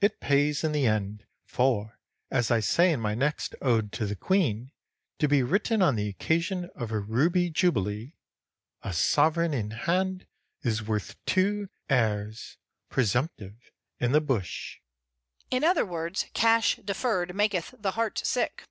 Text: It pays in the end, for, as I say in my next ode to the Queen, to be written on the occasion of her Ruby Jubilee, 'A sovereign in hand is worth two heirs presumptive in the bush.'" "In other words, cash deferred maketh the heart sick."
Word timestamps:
It 0.00 0.18
pays 0.18 0.64
in 0.64 0.72
the 0.72 0.86
end, 0.88 1.24
for, 1.46 2.00
as 2.32 2.50
I 2.50 2.58
say 2.58 2.90
in 2.92 2.98
my 2.98 3.14
next 3.14 3.54
ode 3.62 3.92
to 3.92 4.06
the 4.06 4.16
Queen, 4.16 4.72
to 5.20 5.28
be 5.28 5.44
written 5.44 5.82
on 5.82 5.94
the 5.94 6.08
occasion 6.08 6.68
of 6.74 6.90
her 6.90 7.00
Ruby 7.00 7.48
Jubilee, 7.50 8.16
'A 8.82 8.92
sovereign 8.92 9.54
in 9.54 9.70
hand 9.70 10.26
is 10.64 10.82
worth 10.82 11.14
two 11.26 11.68
heirs 11.88 12.58
presumptive 12.88 13.54
in 14.00 14.10
the 14.10 14.20
bush.'" 14.20 14.80
"In 15.48 15.62
other 15.62 15.86
words, 15.86 16.26
cash 16.34 16.74
deferred 16.78 17.32
maketh 17.36 17.72
the 17.78 17.92
heart 17.92 18.18
sick." 18.24 18.64